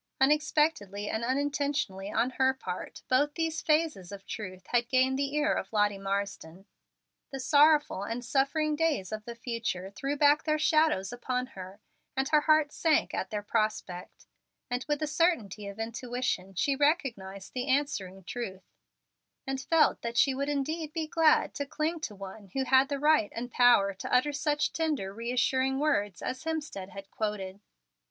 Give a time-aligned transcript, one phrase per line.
[0.19, 5.53] Unexpectedly and unintentionally on her part, both these phases of truth had gained the ear
[5.53, 6.65] of Lottie Marsden.
[7.31, 11.79] The sorrowful and suffering days of the future threw back their shadows upon her,
[12.17, 14.25] and her heart sank at their prospect;
[14.71, 18.63] and with the certainty of intuition she recognized the answering truth,
[19.45, 22.97] and felt that she would indeed be glad to cling to One who had the
[22.97, 27.59] right and power to utter such tender, reassuring words as Hemstead had quoted.